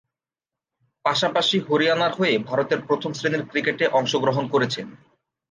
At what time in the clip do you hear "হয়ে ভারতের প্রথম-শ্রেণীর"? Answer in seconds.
2.13-3.43